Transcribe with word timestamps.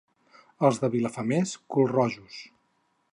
Els 0.69 0.79
de 0.83 0.89
Vilafamés, 0.95 1.53
culrojos. 1.75 2.43